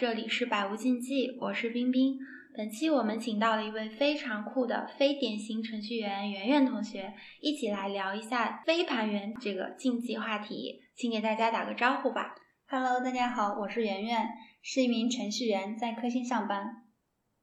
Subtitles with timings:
[0.00, 2.18] 这里是百无禁忌，我是冰冰。
[2.56, 12.34] 本期我们请到了一位非常酷的非典型程序员圆圆同学，一起来聊一下飞盘员这个禁忌话题，请给大家打个招呼吧。
[12.66, 14.26] Hello，大家好，我是圆圆，
[14.62, 16.86] 是一名程序员，在科兴上班。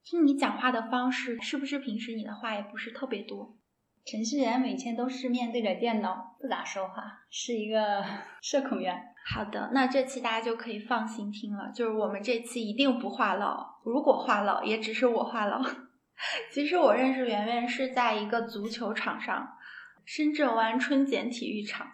[0.03, 3.55] 听你讲话的方式，是不是平时你的话也不是特别多？
[4.03, 8.03] 程序员每天都是面对着电脑，不咋说话，是一个
[8.41, 9.13] 社恐员。
[9.29, 15.61] 好的，那这期大家就可以放心听了，就是我们这期一定不话唠，如果话唠，也只是我话唠。
[16.51, 19.47] 其实我认识圆圆是在一个足球场上，
[20.05, 21.85] 深圳湾春茧体育场，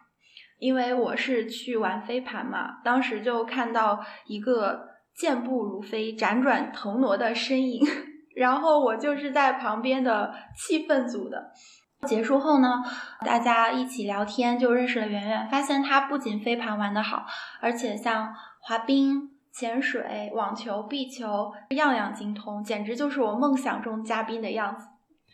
[0.59, 7.81] 因为我是去玩飞盘嘛，当时就看到一个健步如飞、辗转腾挪的身影，
[8.35, 11.51] 然后我就是在旁边的气氛组的。
[12.03, 12.83] 结束后呢，
[13.25, 15.47] 大家一起聊天，就认识了圆圆。
[15.49, 17.25] 发现她不仅飞盘玩得好，
[17.59, 24.87] 而且像滑冰、潜水、网球、壁球样样精通，简直就是我梦想中嘉宾的样子。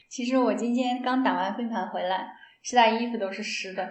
[0.10, 3.90] 其实我今天刚打完飞盘回来，现在衣服都是湿的。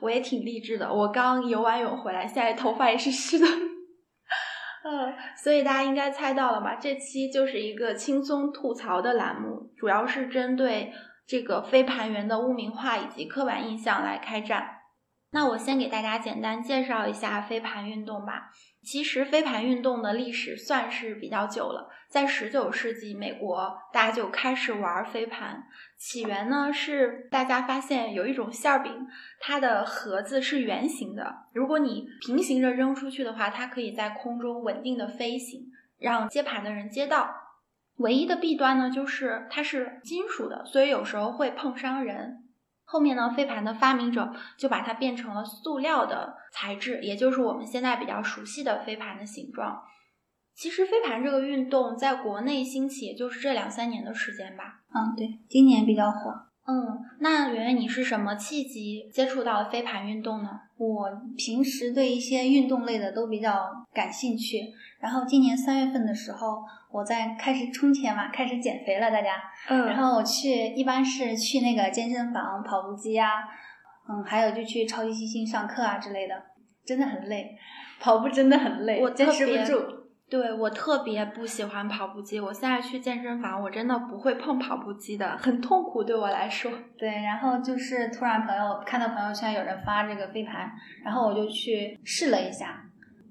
[0.00, 3.46] 我也挺励志的，我刚游完泳回来，现在头发也是湿的。
[4.84, 6.76] 嗯，所以大家应该猜到了吧？
[6.76, 10.92] 这期就是一个轻松吐槽的栏目，主要是针对。
[11.28, 14.76] 这个飞盘员的污名化以及刻板印象来开战。
[15.30, 18.50] 那我先给大家简单介绍一下飞盘运动吧。
[18.82, 25.64] 其实飞盘运动的历史算是比较久了，在十九世纪，美国大家就开始玩飞盘。
[25.98, 29.06] 起源呢是大家发现有一种馅饼，
[29.38, 35.66] 它的盒子是圆形的，如果你平行着扔出去的话，它可以在空中稳定的飞行，
[35.98, 37.47] 让接盘的人接到。
[37.98, 42.44] 唯一的弊端呢，就是它是金属的，所以有时候会碰伤人。
[42.84, 49.82] 后面呢，飞盘的发明者就把它变成了塑料的材质，也就是我们现在比较熟悉的飞盘的形状。
[50.54, 54.80] 其实飞盘这个运动在国内兴起，也就是这两三年的时间吧。
[54.94, 56.32] 嗯，对，今年比较火。
[56.66, 60.48] 嗯，那圆圆，你是什么契机接触到飞盘运动呢？
[60.76, 69.42] 我平时对一些运动类的都比较感兴趣，然后今年三月份的时候，我在开始充钱嘛，开始减肥了，大家。
[69.68, 69.86] 嗯。
[69.86, 73.44] 然后我去，一般是去那个健身房跑步机呀、啊，
[74.08, 76.34] 嗯，还有就去超级星星上课啊之类的，
[76.86, 77.56] 真的很累，
[78.00, 79.98] 跑步真的很累，我坚持不住。
[80.30, 86.70] 对我特别不喜欢跑步机，我现在去健身房，我真的不会碰跑步机的，很痛苦对我来说。
[86.98, 90.70] 对，然后就是突然朋友看到朋友圈有人发这个飞盘，
[91.02, 92.84] 然后我就去试了一下。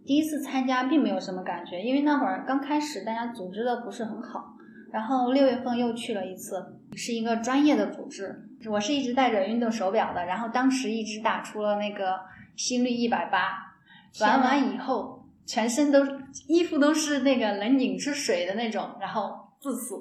[0.07, 4.53] 第一次参加并没有什么感觉，因为那会儿刚开始，大家组织的不是很好。
[4.91, 8.50] 然后六月份又去了一次，是一个专业的组织。
[8.69, 12.18] 我是一直带着运动手表的，然后当时一直打出了那个
[12.56, 13.75] 心率一百八，
[14.22, 15.16] 玩完以后。
[15.45, 16.06] 全身都
[16.50, 19.31] 衣服都是那个能拧出水的那种，然后
[19.62, 19.95] 自此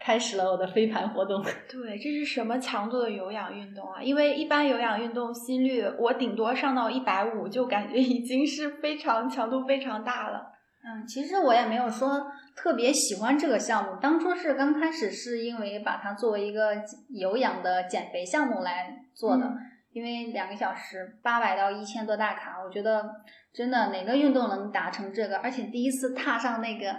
[0.00, 1.42] 开始了我的飞盘活动。
[1.70, 4.02] 对，这是什么强度的有氧运动啊？
[4.02, 10.50] 因为一般有氧运动心率我顶多上到一百五，就感觉已经是非常强度非常大了。
[10.82, 16.74] 嗯，其实我也没有说特别喜欢这个项目，当初是刚开始是因为把它作为一个
[17.10, 19.44] 有氧的减肥项目来做的。
[19.44, 19.58] 嗯
[19.92, 23.04] 因为两个小时八百到一千多大卡，我觉得
[23.52, 25.38] 真的哪个运动能达成这个？
[25.38, 26.94] 而且第一次踏上那个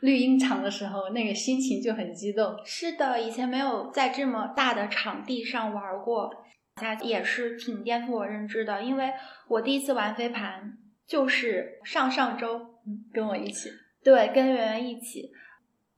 [0.00, 2.56] 绿茵场的时候，那个心情就很激动。
[2.64, 8.82] 是的，以前没有在这么大的场地上玩过，它也是挺颠覆我认知的。
[8.82, 9.12] 因为
[9.48, 10.76] 我第一次玩飞盘
[11.06, 12.74] 就是上上周，
[13.12, 13.70] 跟我一起，
[14.04, 15.32] 对，跟圆圆一起。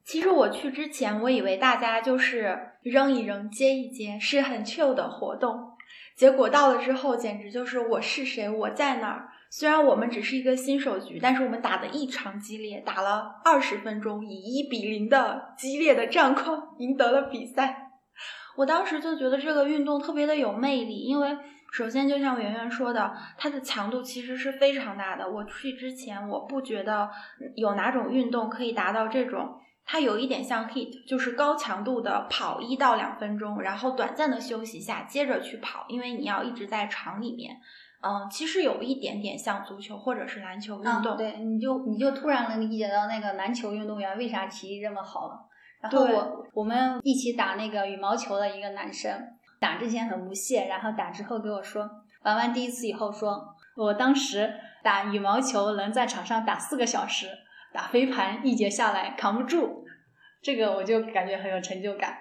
[0.05, 5.73] 其实我去之前，我以为大家就是扔一扔、接一接，是很 chill 的活动。
[6.19, 9.29] 结果到了之后，简直就是我是谁，我在哪儿。
[9.51, 17.93] 虽然我们只是一个新手局，但是我们打得异常激烈，打了二十分钟，以一比零的激烈的战况赢得了比赛。
[18.57, 21.39] 我当时就觉得这个运动特别的有魅力，因为
[21.73, 25.31] 首先就像圆圆说的，它的强度其实是非常大的。
[25.31, 27.09] 我去之前，我不觉得
[27.55, 29.61] 有哪种运动可以达到这种。
[29.91, 37.57] 它有一点像 HIIT，就是高强度的跑一到两分钟，然后短暂的休息一下，接着去跑，因为你要一直在场里面。
[38.03, 41.15] 嗯，其实有一点点像足球或者是篮球运动。
[41.15, 45.41] 嗯、对，你就你就突然能理解到那个篮球运动员为啥体力这么好了。
[45.81, 49.11] 然后我我们一起打那个羽毛球的一个男生，
[49.59, 51.89] 打之前很不屑，然后打之后给我说，
[52.25, 53.43] 玩完第一次以后说，
[53.75, 54.53] 我当时
[54.83, 57.27] 打羽毛球能在场上打四个小时。
[57.73, 59.85] 打飞盘一节下来扛不住，
[60.43, 62.17] 这个我就感觉很有成就感。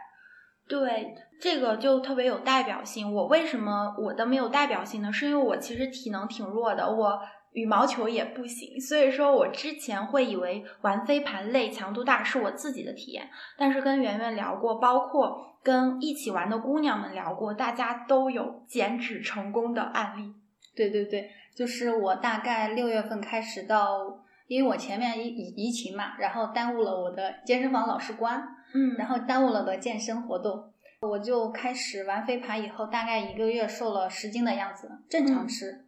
[0.67, 3.13] 对，这个就特别有代表性。
[3.13, 5.11] 我为什么我的没有代表性呢？
[5.13, 7.17] 是因为我其实体能挺弱的，我
[7.53, 8.77] 羽毛球也不行。
[8.81, 20.33] 所以说我之前会以为玩飞盘累、强度大是我自己的体验，但是跟圆圆聊过，包括跟一起玩的姑娘们聊过，大家都有减脂成功的案例。
[20.75, 28.41] 对对对，就是我大概六月份开始到，因为我前面疫疫疫情嘛，然后耽误了我的健身房老师关，
[28.73, 30.71] 嗯然后耽误了我的健身活动，
[31.01, 35.85] 我就开始玩飞盘，以后大概一个月瘦了十斤的样子，正常嗯吃。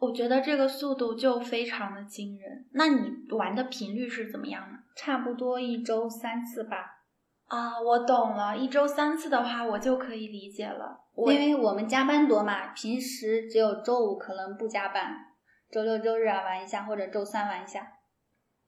[0.00, 2.66] 我觉得这个速度就非常的惊人。
[2.72, 4.78] 那你玩的频率是怎么样呢？
[4.96, 7.00] 差不多一周三次吧，
[7.46, 11.00] 啊，我懂了，一周三次的话，我就可以理解了。
[11.16, 15.14] 因为我们加班多嘛，平时只有周五可能不加班，
[15.74, 17.84] 周六周日啊玩一下，或者周三玩一下。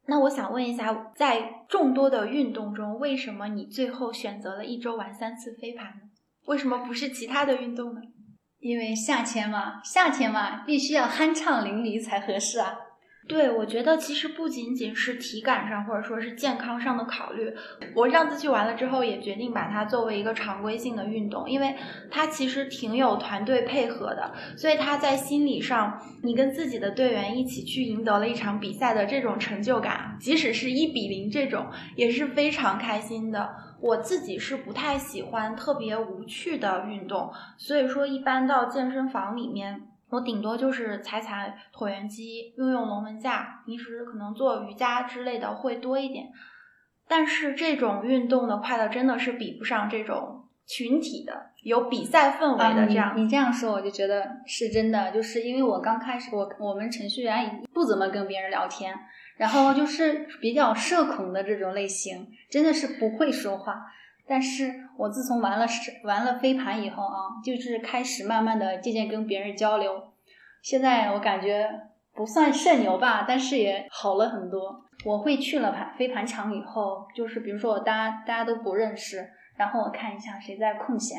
[0.09, 6.01] 那我想问一下，在众多的运动中，为什么你最后选择了一周玩三次飞盘呢？
[6.49, 8.01] 为什么不是其他的运动呢？
[8.59, 12.77] 因为夏天嘛，夏天嘛，必须要酣畅淋漓才合适啊。
[13.29, 17.53] 对，我觉得其实不仅仅是体感上或者说是健康上的考虑，
[17.93, 21.75] 我上次去完了之后也决定把它作为一个常规性的运动，因为
[22.09, 33.51] 它其实挺有团队配合的，所以它在心理上，你跟自己的队员一起去赢得了一场比赛的这种成就感，即使是一比零这种，也是非常开心的。
[33.81, 39.83] 我自己是不太喜欢特别无趣的运动，所以说一般到健身房里面。
[40.11, 46.27] 我顶多就是踩踩椭圆机，用用龙门架，平时可能做瑜伽之类的会多一点。
[47.09, 53.11] 但是这种运动的快乐真的是比不上这种群体的有比赛氛围的这样。
[53.11, 58.93] 啊、你你这样说，我就觉得是真的，就是因为我刚开始，我我们程序员不怎么跟别人聊天，
[59.37, 63.87] 然后就是比较社恐的这种类型，真的是不会说话。
[64.29, 65.67] 但是我自从玩了
[66.05, 70.13] 玩了飞盘以后啊，就是开始慢慢的渐渐跟别人交流。
[70.63, 71.69] 现在我感觉
[72.15, 74.83] 不算社牛吧，但是也好了很多。
[75.05, 81.19] 我会去了盘飞盘场以后，就是比如说我大家大家都不认识，然后我看一下谁在空闲，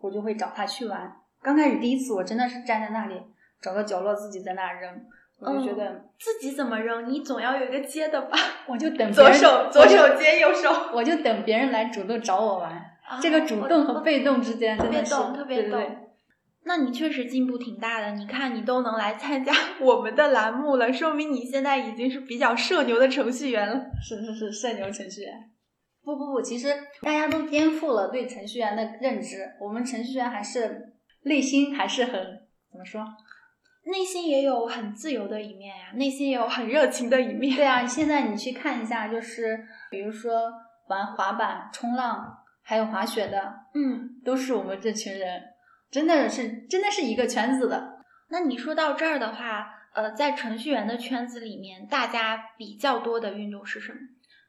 [0.00, 1.12] 我就会找他去玩。
[1.42, 3.20] 刚开始第一次我真的是站在那里
[3.60, 5.04] 找个角落自己在那扔，
[5.40, 8.38] 我就觉得、嗯、自己怎么扔，你总要有一个接的吧。
[8.68, 12.91] 我就等左手左手接右手，我就等别人来主动找我玩。
[13.06, 15.70] 啊、这个主动和被动之间特别真的是动，特别动。
[15.72, 15.98] 对对对
[16.64, 23.86] 那你确实进步挺大的，你看你都能来参加 我们的栏目了，说明你现在已经是比较社牛的程序员了。
[24.00, 25.50] 是是是，社牛程序员。
[26.04, 26.68] 不不不，其实
[27.00, 30.94] 大家都颠覆了对程序员的认知，我们程序员还是
[31.24, 32.12] 内心还是很
[32.70, 33.04] 怎么说？
[33.84, 37.56] 内心也有很自由的一面呀，内心也有很热情的一面。
[37.56, 40.52] 对啊，现在你去看一下，就是比如说
[40.88, 45.42] 玩滑板、冲浪，还有滑雪的，嗯，都是我们这群人。
[45.90, 47.98] 真的是，真的是一个圈子的。
[48.30, 53.98] 那你说到这儿的话，呃，在程序员的圈子里面，大家比较多的运动是什么？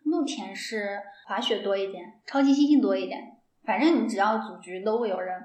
[0.06, 3.20] 目前是滑雪多一点，超级猩猩多一点。
[3.66, 5.38] 反正你只要组局都会有人。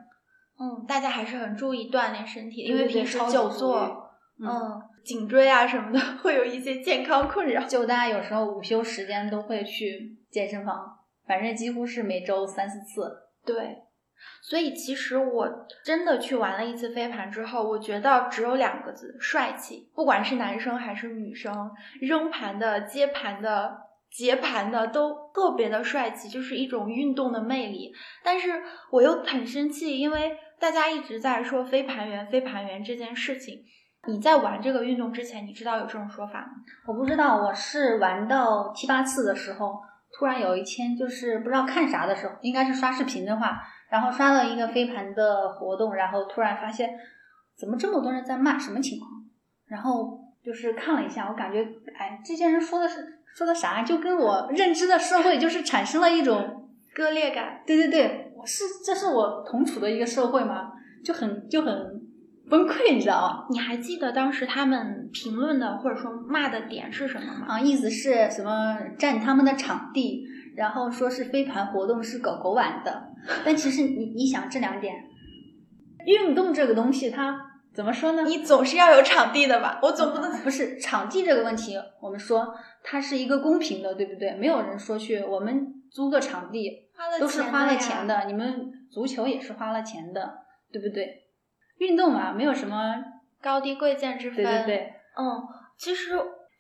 [0.61, 4.11] 嗯，大家还是很注意锻炼身体，因为平时久坐，
[4.41, 7.62] 嗯，颈椎啊什么的， 会有一些健康困扰。
[7.64, 10.98] 就大家有时候午休时间都会去健身房，
[11.29, 13.29] 反正几乎是每周三四次。
[13.45, 13.83] 对，
[14.43, 19.91] 所以其实我真的去玩了一次飞盘之后，我觉得只有两个字：帅气。
[19.95, 23.79] 不管是男生还是女生，扔盘的、接盘的、
[24.11, 27.93] 截盘的都特别的帅气，就是一种运动的魅力。
[28.25, 33.64] 但是我又很生气，因为大家一直在说飞盘员、飞盘员这件事情。
[34.07, 36.52] 你在玩这个运动之前，你知道有这种说法吗？
[36.87, 39.81] 我不知道，我是玩到七八次的时候，
[40.19, 46.91] 突然有一天就是不知道看啥的时候，应该是刷视频的话，然后刷到一个飞盘的活动，然后突然发现
[47.57, 49.09] 怎么这么多人在骂，什么情况？
[49.69, 51.63] 然后就是看了一下，我感觉
[51.97, 53.83] 哎，这些人说的是说的啥？
[53.83, 57.63] 就跟我认知的社会就是产生了一种 割裂感。
[57.65, 60.73] 对对对，我是这是我同处的一个社会吗？
[61.05, 62.03] 就很就很
[62.49, 63.47] 崩溃，你知道吗？
[63.50, 67.47] 你还记得当时他们评论的或者说骂的点是什么吗？
[67.49, 70.25] 啊，意思是什么占他们的场地，
[70.57, 73.11] 然后说是飞盘活动是狗狗玩的，
[73.45, 74.95] 但其实你你想这两点，
[76.07, 77.38] 运动这个东西它
[77.75, 78.25] 怎么说呢？
[78.25, 79.78] 你总是要有场地的吧？
[79.83, 84.35] 我总不能不是场地这个问题，我们说它是一个公平的，对不对？
[84.35, 86.88] 没有人说去我们租个场地
[87.21, 90.38] 都是花了钱的，你们足球也是花了钱的，
[90.73, 91.27] 对不对？
[91.78, 93.02] 运动嘛，没有什么，
[93.40, 94.44] 高低贵贱之分。
[94.44, 95.42] 对对对，嗯，
[95.76, 96.16] 其实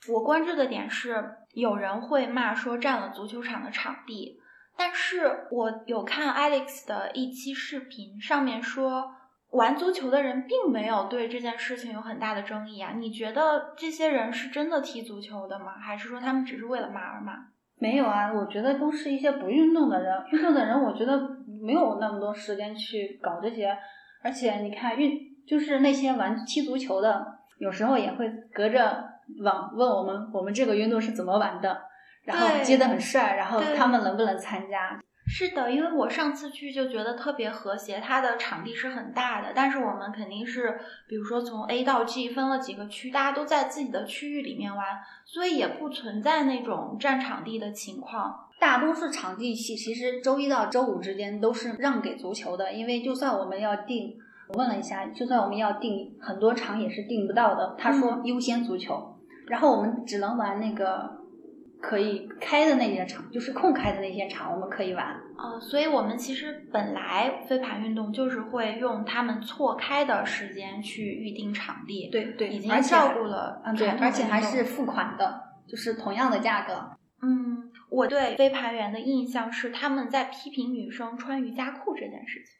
[0.08, 4.40] 我关注的点是，有人会骂说占了足球场的场地，
[4.76, 9.10] 但是我有看 Alex 的一期视频，上面说
[9.50, 12.92] 玩足球的人并没有对这件事情有很大的争议啊。
[12.96, 15.72] 你觉得这些人是真的踢足球的吗？
[15.80, 17.32] 还是说他们只是为了骂而骂？
[17.80, 20.24] 没有啊，我觉得都是一些不运动的人。
[20.30, 21.18] 运动的人，我觉得
[21.60, 23.76] 没有那么多时间去搞这些。
[24.22, 29.04] 而且你看，运就是那些玩踢足球的，有时候也会隔着
[29.40, 31.82] 网问我们，我们这个运动是怎么玩的，
[32.24, 35.00] 然后接的很帅，然后他们能不能参加？
[35.30, 44.86] 是的，因为我上次去就觉得特别和谐，它的场地是很大的，但是我们肯定是，比如说从 A 到 G 分了几个区，大家都在自己的区域里面玩，
[45.26, 48.47] 所以也不存在那种占场地的情况。
[48.60, 54.16] 大多数场地其其实周一到周五之间都是让给足球的，因为就算我们要定，
[54.48, 57.74] 我问了一下，就算我们要定很多场也是定不到的。
[57.78, 61.16] 他说优先足球，然后我们只能玩那个。
[61.80, 65.14] 可以开的那些场，就是空开的那些场，我们可以玩。
[65.36, 72.08] 哦，所以我们其实本来飞盘运动就是会用他们错开的时间去预定场地。
[72.10, 73.62] 对对，已经照顾了。
[73.64, 76.74] 嗯，对，而且还是付款的，就是同样的价格。
[77.22, 82.54] 嗯，我对飞盘员的印象是他们在批评女生穿瑜伽裤这件事情。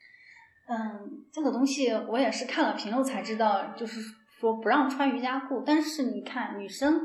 [0.69, 4.01] 嗯，这个东西我也是看了评论才知道，就是
[4.39, 5.63] 说不让穿瑜伽裤。
[5.67, 7.01] 但是你看女生。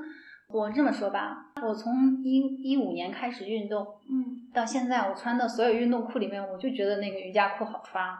[0.50, 8.15] 我这么说吧，我从一一五年开始运动，嗯，到现在我穿的所有运动裤里面，我就觉得那个瑜伽裤好穿。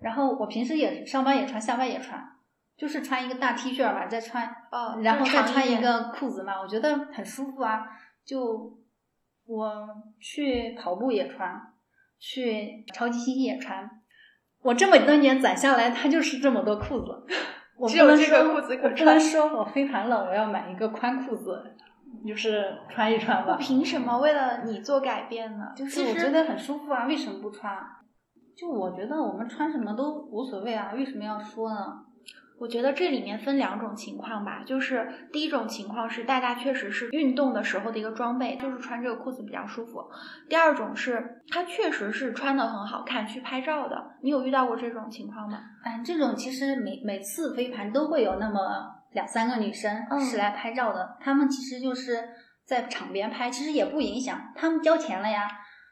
[0.00, 2.22] 然后我平时也上班也穿，下班也穿，
[2.76, 7.88] 就是穿一个大 T 恤吧，再穿，哦，然后再穿一个裤子嘛，我觉得很舒服啊。
[8.24, 8.78] 就
[9.46, 9.88] 我
[10.20, 11.72] 去跑步也穿，
[12.18, 13.90] 去超级星期也穿，
[14.62, 17.26] 我这么多年攒下来，它就是这么多裤子。
[17.88, 19.18] 只有这个裤子可穿。
[19.18, 21.74] 说我飞盘了，我要买一个宽裤子，
[22.24, 23.56] 就是穿一穿吧。
[23.58, 25.72] 凭什么为了你做改变呢？
[25.74, 27.76] 就是我觉得很舒服啊，为什么不穿？
[28.56, 32.04] 就我觉得我们穿什么都无所谓啊，为什么要说呢？
[32.58, 40.00] 我觉得这里面分两种情况吧，就是第一种情况是大家确实是运动的时候的一个装备，就是穿这个裤子比较舒服；
[40.48, 44.12] 第二种是它确实是穿的很好看，去拍照的。
[44.22, 45.58] 你有遇到过这种情况吗？
[45.84, 48.60] 嗯，这种其实每每次飞盘都会有那么
[49.12, 52.28] 两三个女生是来拍照的，她们其实就是
[52.64, 55.48] 在场边拍，其实也不影响，她们交钱了呀，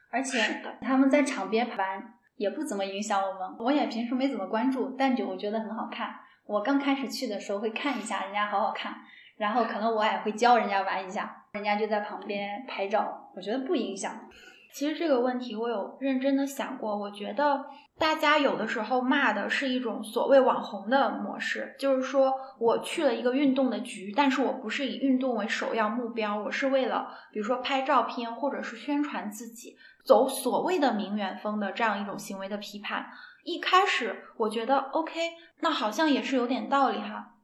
[0.09, 0.39] 而且
[0.79, 2.01] 她们在场边拍
[2.37, 3.57] 也不怎么影响我们。
[3.59, 6.09] 我也平时没怎么关注，但就我觉得很好看。
[6.45, 8.95] 我刚开始去的时候会看一下人家好好看，
[9.37, 14.29] 然后可能我也会教人家玩一下，人家就在旁边拍照，我觉得不影响。
[14.73, 17.65] 其实这个问题我有认真的想过，我觉得
[17.97, 33.05] 大家有的时候骂的是一种所谓网红的模式，就是说我去了一个运动的局，但是我不是以运动为首要目标，我是为了比如说拍照片或者是宣传自己，走所谓的名媛风的这样一种行为的批判。
[33.43, 35.19] 一开始我觉得 OK，
[35.59, 37.35] 那好像也是有点道理哈，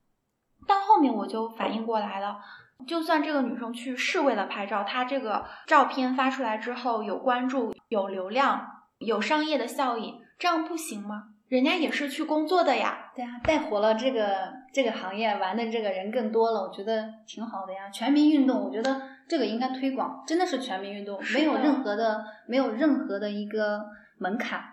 [0.67, 2.39] 但后面我就反应过来了，
[2.85, 8.67] 就算这个女生去是为了拍照，她这个照片发出来之后有关注、有流量、
[8.99, 11.29] 有商业的效益，这样不行吗？
[11.47, 13.11] 人家也是去工作的呀。
[13.15, 17.89] 对啊，带火了这个这个行业，玩的这个人更多了，我觉得挺好的呀。
[17.89, 23.85] 全民运动，我觉得这个应该推广，真的是全民运动，没有任何的没有任何的一个
[24.17, 24.66] 门槛。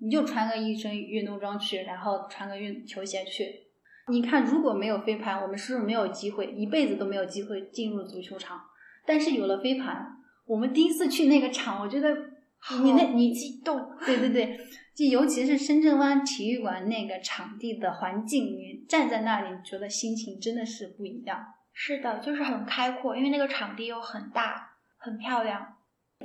[0.00, 3.66] 你就穿个一身运动装去，然后穿个运球鞋去。
[4.08, 8.60] 你看，如果没有飞盘，我们是不是没有机会，一辈子都没有机会进入足球场？
[9.06, 10.16] 但是有了飞盘，
[10.46, 12.12] 我们第一次去那个场，我觉得
[12.82, 14.58] 你那你激动，对对对，
[14.94, 21.46] 就尤其是深圳湾体育馆那个场地的环境，你站在那里，觉得心情真的是不一样。
[21.72, 25.76] 是的，就是很开阔，因为那个场地又很大，很漂亮。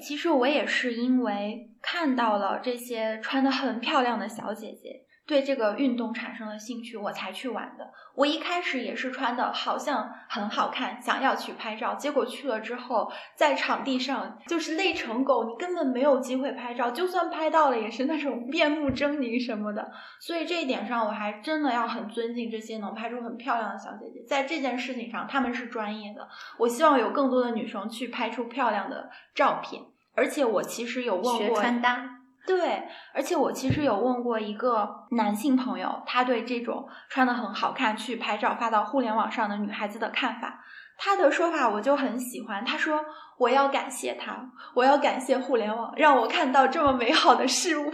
[0.01, 5.04] 其实我也是因为看到了这些穿的很漂亮的小姐姐。
[5.27, 7.91] 对这个运动产生了兴趣，我才去玩的。
[8.13, 19.91] 我一开始也是穿的好像很好看，想要去拍照，结果去了之后，在场地上就是累成狗，你根本没有机会拍照，就算拍到了，也是那种 面目狰狞什么的。
[20.19, 26.27] 所以这一点上，我还真的要很尊敬这些能拍出很漂亮的小姐姐，在这件事情上，他们是专业的。
[26.59, 29.81] 我希望有更多的女生去拍出漂亮的照片，
[30.13, 32.21] 而且我其实有问过学穿搭。
[32.45, 32.83] 对，
[33.13, 40.63] 而且我其实有问过一个男性朋友，他对这种穿的很好看去拍照发到互联网上的女孩子的看法。
[40.97, 43.03] 他的说法我就很喜欢，他说
[43.37, 47.91] ：“我要感谢他，我要感谢互联网，让我看到这么美好的事物。”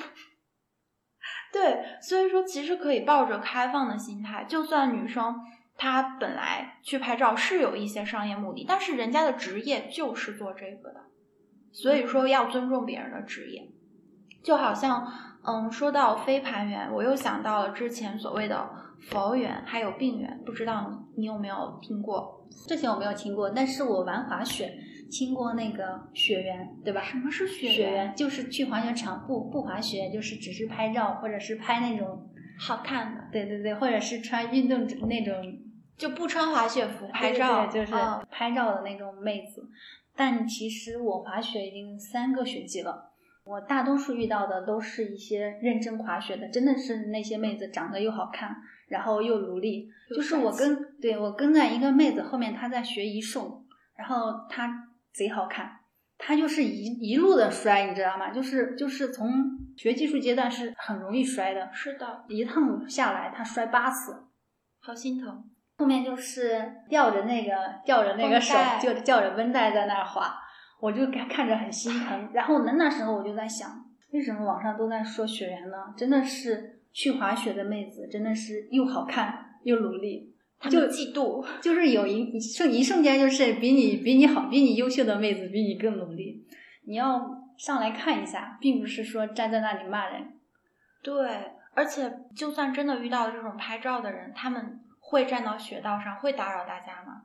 [1.51, 5.35] 对，所以说其实可以抱着开放的心态，就算女生
[5.77, 11.05] 她本来去拍照是有一些商业目的，但是人家的职业就是做这个的，
[11.73, 13.61] 所以说要尊重别人的职业。
[14.43, 15.07] 就好像
[15.43, 18.69] 嗯，说到飞盘员，我又想到了之前所谓的
[19.09, 22.47] 佛缘，还有病缘，不知道你你有没有听过？
[22.67, 24.71] 这些我没有听过，但是我玩滑雪
[25.09, 27.01] 听过那个雪缘，对吧？
[27.01, 28.13] 什么是雪雪缘？
[28.15, 32.29] 就是去滑雪场不不滑雪，就是只是拍照，或者是拍那种
[32.59, 33.23] 好看的。
[33.31, 35.33] 对对对，或者是穿运动那种，
[35.97, 37.93] 就不穿滑雪服拍照，就是
[38.29, 39.67] 拍照的那种妹子。
[40.15, 43.10] 但其实我滑雪已经三个学期了。
[43.51, 48.55] 我大多数遇到的都是一些认真滑雪的，真的是那些妹子长得又好看，
[48.87, 49.89] 然后又努力。
[50.09, 53.65] 就是我跟对我跟在一个妹子后面，她在学一送，
[53.97, 55.79] 然后她贼好看，
[56.17, 58.29] 她就是一一路的摔，你知道吗？
[58.29, 59.29] 就是就是从
[59.75, 64.27] 学技术阶段是很容易摔的，是的，一趟下来她摔八次，
[64.79, 65.43] 好心疼。
[65.77, 67.51] 后面就是吊着那个
[67.83, 70.37] 吊着那个手，就吊着绷带在那儿滑。
[70.81, 75.93] 我就看看着很心疼，然后呢那时候我就在想，为什么网上都在说雪原呢？
[75.95, 80.33] 真的是去滑雪的妹子，真的是又好看又努力，
[80.63, 86.43] 就嫉妒，就是有一瞬一瞬间，就是比你比你好、比你优秀的妹子比你更努力。
[86.85, 90.33] 你要上来看一下，并不是说站在那里骂人。
[91.03, 97.21] 对，而且就算真的遇到这种拍照的人，他们会站到雪道上，会打扰大家吗？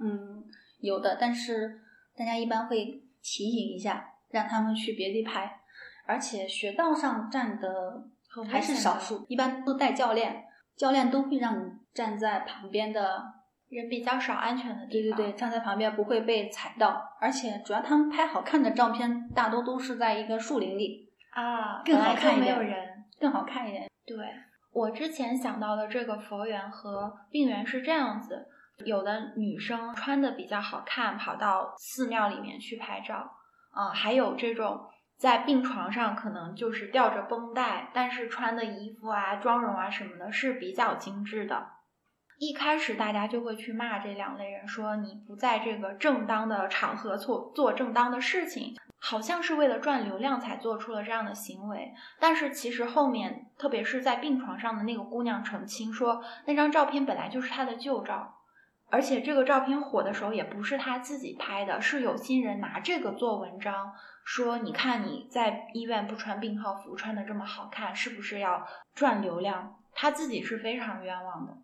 [0.00, 0.44] 嗯，
[0.80, 1.80] 有的，但是。
[2.20, 5.58] 大家一般会提醒一下，让他们去别地拍，
[6.06, 8.04] 而且雪道上站的
[8.46, 10.44] 还是少数，一般都带教练，
[10.76, 13.22] 教练都会让你站在旁边的
[13.70, 15.16] 人比较少、安全的地方。
[15.16, 23.88] 对对对，站在旁边不会被踩到，而且主要他们拍好看的照片，大多都是在一个树林里啊，更好看一点，没有人，更好看一点。
[24.04, 24.18] 对
[24.72, 28.46] 我之前想到的这个佛缘和病缘是这样子。
[28.84, 33.30] 有的女生穿的比较好看，跑到寺庙里面去拍照，
[33.72, 41.66] 啊，还有这种在病床上可能就是吊着绷带，但是穿的衣服啊、妆容啊什么的是比较精致的。
[42.38, 51.92] 一开始大家就会去骂这两类人，说你不在这个正当的场合做做正当的事情，好像是为了赚流量才做出了这样的行为。
[52.18, 58.39] 但是其实后面，特别是在病床上的那个姑娘澄清说，那张照片本来就是她的旧照。
[58.90, 63.92] 而且这个照片火的时候也不是他自己拍的，是有心人拿这个做文章，
[64.24, 69.76] 说你看你在医院不穿病号服，穿的这么好看，是不是要赚流量？
[69.94, 71.56] 他自己是非常冤枉的。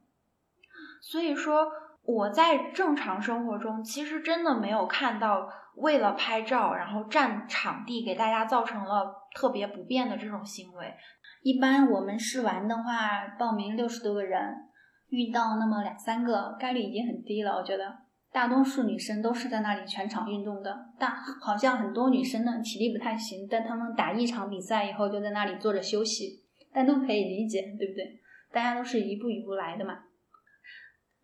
[1.01, 1.73] 所以说
[2.05, 10.95] 我在正常生活中其实真的没有看到为了拍照然后占场地给大家造成了特别不便的这种行为。
[11.43, 14.69] 一般我们试玩的话，报名六十多个人。
[15.09, 17.53] 遇到那么两三个，概率已经很低了。
[17.57, 17.97] 我觉得
[18.33, 26.43] 大多数女生都是在那里全场运动的，但好像很多女生呢体力不太行，但她们打一场比赛以后就在那里坐着休息，
[26.73, 28.21] 但都可以理解，对不对？
[28.53, 30.01] 大家都是一步一步来的嘛。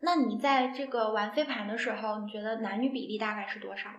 [0.01, 3.91] 那你在这个玩飞盘的时候，你觉得男女比例大概是多少？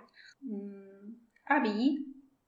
[0.42, 1.16] 嗯，
[1.46, 1.98] 二比一，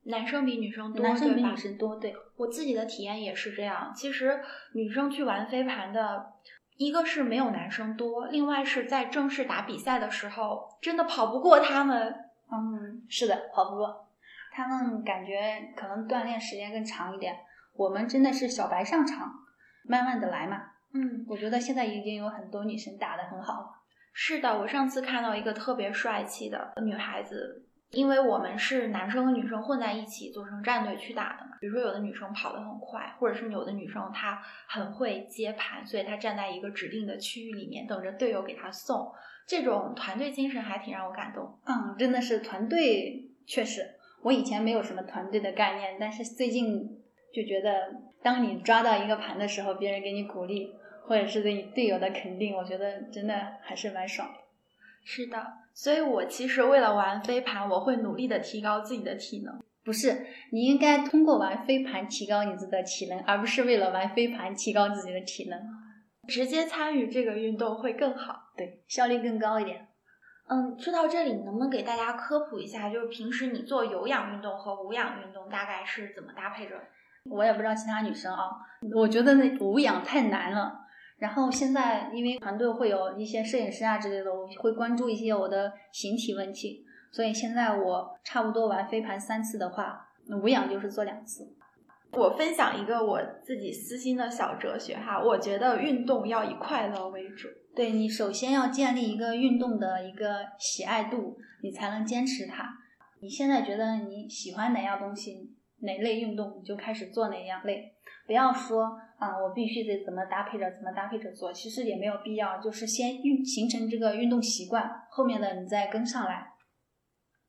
[0.05, 1.95] 男生比女生多，男生比女生多。
[1.97, 3.93] 对我自己的体验也是这样。
[3.95, 4.39] 其实
[4.73, 6.33] 女生去玩飞盘的。
[6.77, 12.13] 一个是没有男生多，另外是在正式打比赛的时候，真的跑不过他们。
[12.51, 14.07] 嗯，是的，跑不过。
[14.51, 17.35] 他们感觉可能锻炼时间更长一点。
[17.75, 19.31] 我们真的是小白上场，
[19.83, 20.61] 慢慢的来嘛。
[20.93, 23.67] 嗯，我觉得现在已经有很多女生打得很好了。
[24.13, 27.65] 是的，我上次看到一个特别帅气的女孩子。
[27.91, 39.11] 因为我们是男生和女生混在一起组成战队去打的嘛，比如说有的女生跑得很快，或者是有的女生她很会接盘，所以她站在一个指定的区域里面等着队友给她送，
[39.47, 41.57] 这种团队精神还挺让我感动。
[41.65, 47.01] 嗯，真的是团队，确实，我以前没有什么团队的概念，但是最近
[47.33, 50.73] 就觉得，当你抓到一个盘的时候，别人给你鼓励，
[51.05, 54.27] 或者是对你队友的肯定，我觉得真的还是蛮爽。
[55.05, 55.41] 是的。
[55.73, 59.63] 所以，我其实为了玩飞盘，我会努力的提高自己的体能。
[59.83, 65.59] 不是，你应该通过玩飞盘提高你自己的体能，而不是为了玩飞盘提高自己的体能。
[66.27, 69.87] 直接参与这个运动会更好，对，效率更高一点。
[70.47, 76.75] 嗯，说到这里，能不能给大家科普一下，就是平时你做有氧运动和无氧运动大概是怎么搭配着？
[77.29, 78.49] 我也不知道其他女生啊，
[78.95, 80.84] 我觉得那无氧太难了。
[81.17, 90.07] 然后现在，因为团队会有一些摄影师啊之类的，我会关注一些我的形体问题，所以现在我差不多玩飞盘三次的话，
[90.41, 91.55] 无氧就是做两次。
[92.11, 97.47] 我分享一个我自己私心的小哲学哈，我觉得运动要以快乐为主。
[97.75, 102.69] 对你首先要建立一个运动的一个喜爱度，你才能坚持它。
[103.21, 107.93] 你现在觉得你喜欢哪样东西，哪类运动，你就开始做哪样类。
[108.27, 116.53] 不要说啊，我必须得怎么搭配着怎么搭配着做，其实也没有必要，就是先运形成这个运动习惯，后面的你再跟上来。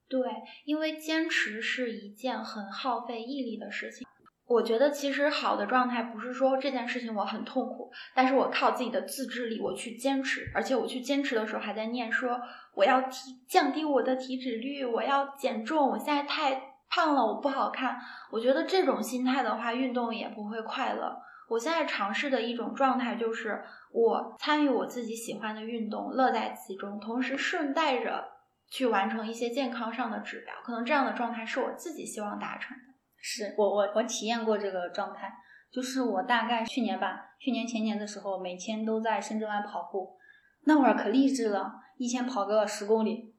[0.08, 0.20] 对，
[0.64, 4.06] 因为坚持是一件很耗费毅力的事情。
[4.46, 12.40] 我觉得其实好的状态不是说这件事情我很痛苦，但是我靠自己的自制力我去坚持，而且我去坚持的时候还在念说
[12.74, 17.98] 我要提降低我的体脂率，我要减重，我现在太胖了，我不好看。
[18.30, 21.20] 我觉得这种心态的话，运动也不会快乐。
[21.48, 28.28] 我现在尝试的一种状态就是我参与我自己喜欢的运动，乐在其中，同时顺带着
[28.68, 30.54] 去完成一些健康上的指标。
[30.64, 32.82] 可能这样的状态是我自己希望达成的。
[33.18, 35.32] 是我我我体验过这个状态，
[35.72, 40.16] 就是我大概去年吧，去年前年的时候，每天都在深圳湾跑步，
[40.64, 43.34] 那会儿可励志了，一天跑个十公里，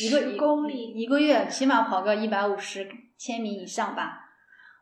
[0.00, 4.27] 一个十公里一个月起码跑个一百五十千米以上吧。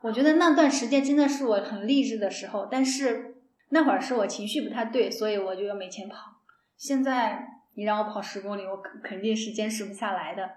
[0.06, 3.34] 我觉得那段时间真的是我很励志的时候，但是
[3.70, 6.16] 那会儿是我情绪不太对，所以我就要每天跑。
[6.76, 10.48] 现在你让我跑十公里，我肯肯定是坚持不下来的。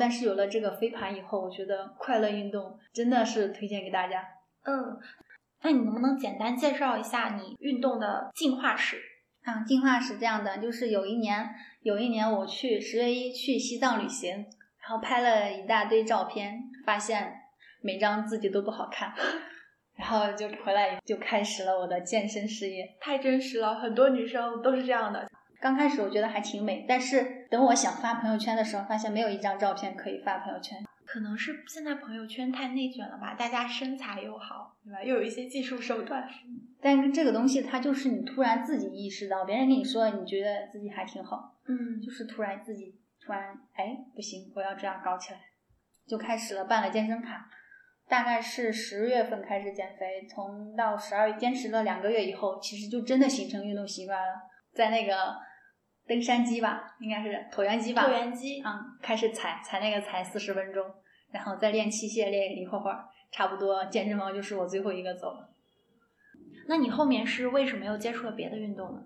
[0.00, 4.24] 但是有了这个飞盘以后，我觉得快乐运动真的是推荐给大家。
[4.64, 4.98] 嗯，
[5.62, 8.96] 那你能不能简单介绍一下你运动的进化史？
[9.42, 11.46] 啊，进化史这样的，就是有一年，
[11.82, 14.46] 有一年我去十月一去西藏旅行，
[14.80, 17.42] 然后拍了一大堆照片，发现
[17.84, 19.12] 每张自己都不好看，
[19.94, 22.96] 然后就回来就开始了我的健身事业。
[22.98, 25.28] 太真实了，很多女生都是这样的。
[25.60, 30.82] 刚开始我觉得还挺美，但是等我想发朋友圈的时候，发现没有一张照片可以发朋友圈。
[31.04, 35.02] 可能是现在朋友圈太内卷了吧，大家身材又好，对吧？
[35.02, 36.26] 又有一些技术手段。
[36.80, 45.38] 但是这个东西它就是你突然自己意识到，别人跟你说，你觉得自己还挺好，嗯，就是突然自己突然哎不行，我要这样搞起来，
[46.06, 47.48] 就开始了办了健身卡。
[48.08, 54.34] 大概是十月份开始减肥，从到十二月坚持了两个月以后，其实就真的形成运动习惯了，
[54.72, 55.36] 在那个。
[56.06, 58.06] 登山机吧，应该是椭圆机吧。
[58.06, 60.84] 椭圆机，嗯，开始踩踩那个踩四十分钟，
[61.30, 65.48] 然后再练器械练一会儿会儿，差不多健身房就是我最后一个走了。
[66.68, 69.02] 那你后面是为什么又接触了别的运动呢？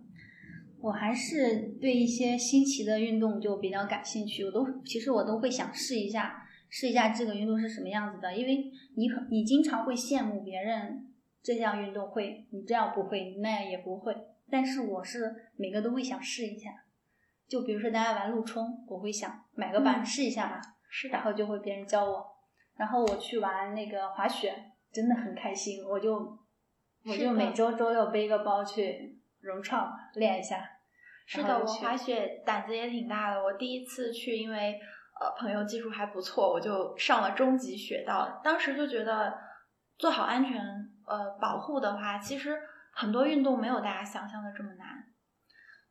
[0.80, 11.06] 我还是对一些新奇的运动就比较感兴趣，我都其实我都会想试一下，试一下这个运动是什么样子的，因为你很你经常会羡慕别人
[11.42, 14.14] 这项运动会，你这样不会，那样也不会，
[14.50, 16.84] 但是我是每个都会想试一下。
[17.46, 22.26] 就比如说大家玩陆冲，我会想买个板试一下嘛，是，然后就会别人教我，
[22.76, 24.54] 然后我去玩那个滑雪，
[24.92, 26.38] 真的很开心，我就
[27.06, 30.62] 我就每周周六背个包去融创练一下。
[31.24, 34.78] 是的，我滑雪胆子也挺大的，我第一次去，因为
[35.20, 39.38] 呃朋友技术还不错，我就上了中级雪道，当时就觉得
[39.98, 40.60] 做好安全
[41.06, 42.58] 呃保护的话，其实
[42.92, 44.86] 很多运动没有大家想象的这么难。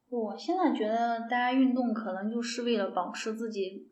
[0.09, 3.91] 我现在觉得大家运动可能就是为了保持自己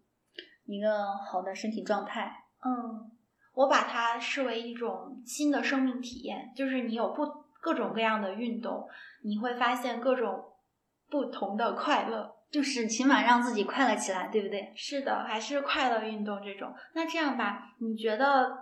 [0.65, 2.45] 一个好的身体状态。
[2.63, 3.11] 嗯，
[3.53, 7.25] 我把它视为一种新的生命体验，就是你有不
[7.59, 8.87] 各种各样的运动，
[9.23, 10.53] 你会发现各种
[11.09, 14.71] 不同的快乐，就是起码让自己快乐起来，对不对？
[14.75, 16.73] 是的，还是快乐运动这种。
[16.93, 18.57] 那这样吧，你觉得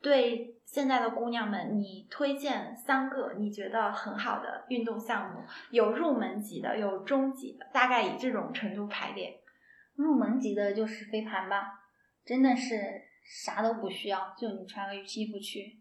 [0.00, 0.54] 对？
[0.66, 9.40] 现在的姑娘们，你推荐三个你觉得很好的运动项目，有入门级的，有中级的，大概以这种程度排列。
[9.94, 11.84] 入门级的就是飞盘吧，
[12.24, 12.76] 真的是
[13.22, 15.80] 啥都不需要，就你穿个衣服去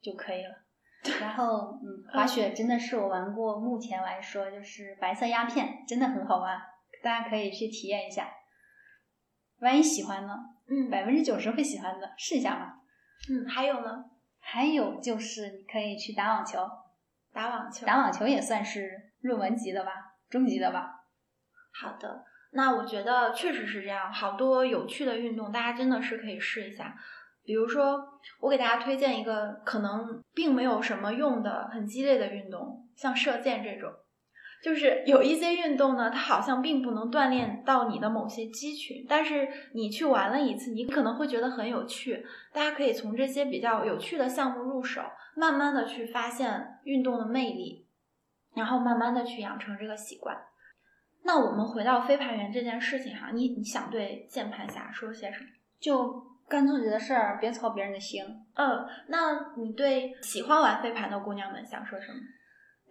[0.00, 0.64] 就可以了。
[1.20, 6.58] 然后，嗯，滑雪真的是我玩过，目前来说就是白色鸦片，真的很好玩，
[7.04, 8.28] 大家可以去体验一下。
[9.60, 10.34] 万一喜欢呢？
[10.66, 12.80] 嗯，百分之九十会喜欢的，试一下嘛。
[13.30, 14.06] 嗯，还有呢？
[14.40, 16.58] 还有就是你可以去打网球，
[17.32, 19.90] 打网球，打网球也算是入门级的吧，
[20.28, 21.04] 中级的吧。
[21.72, 26.96] 好的，那我觉得确实是这样，好多有趣的运动，大家真的是可以试一下。
[27.44, 33.92] 比如说，我给大家推荐一个可能并没有什么用的很激烈的运动，像射箭这种。
[34.64, 42.24] 就是有一些运动呢，它好像并不能锻炼到你的某些肌群，但是你去玩了一次，你可能会觉得很有趣。
[42.50, 45.02] 大家可以从这些比较有趣的项目入手，
[45.36, 47.86] 慢慢的去发现运动的魅力，
[48.54, 50.34] 然后慢慢的去养成这个习惯。
[51.24, 55.50] 那我们回到飞盘员这件事情哈，你你想对键盘侠说些什么？
[55.78, 58.24] 就干自己的事儿，别操别人的心。
[58.54, 62.18] 嗯，那你对喜欢玩飞盘的姑娘们想说什么？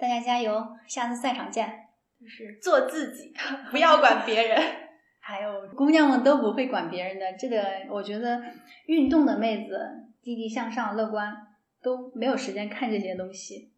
[0.03, 1.87] 大家加油，下次赛场见。
[2.19, 3.33] 就是做自己，
[3.71, 4.61] 不要管别人。
[5.21, 8.43] 还有姑娘们都不会管别人的，这个我觉得
[8.87, 9.79] 运动的妹子
[10.21, 11.33] 积极向上、乐观，
[11.81, 13.71] 都没有时间看这些东西。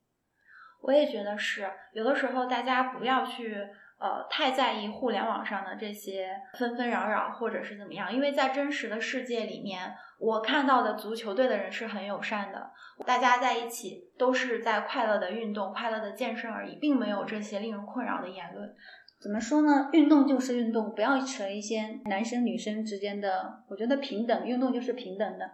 [0.81, 3.55] 我也觉得是，有的时候大家不要去
[3.99, 12.71] 呃太在意互联网上的这些纷纷扰扰或者是怎么样，因为在真实的世界里面，我看到的足球队的人是很友善的，
[13.05, 18.73] 大家在一起都是在快乐的运动、快乐的健身而已，并没有这些令人困扰的言论。
[19.19, 19.89] 怎么说呢？
[19.91, 25.49] 运动就是运动，不要扯一些男生女生之间的，我觉得平等，运动就是平等的。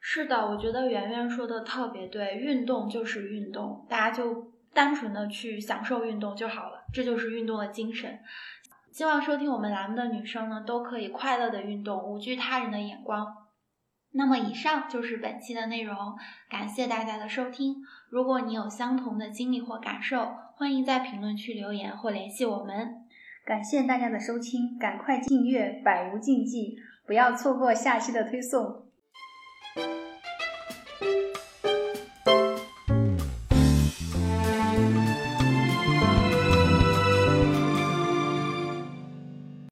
[0.00, 8.18] 是的，我觉得圆圆说的特别对，运动就是运动，大家就单纯的去享受运动就好了，这就是运动的精神。
[8.92, 13.26] 希望收听我们栏目的女生呢，都可以快乐的运动，无惧他人的眼光。
[14.12, 15.96] 那么以上就是本期的内容，
[16.48, 17.76] 感谢大家的收听。
[18.08, 23.06] 如果你有相同的经历或感受，欢迎在评论区留言或联系我们。
[23.44, 28.84] 感谢大家的收听，赶快订阅，百无禁忌，不要错过下期的推送。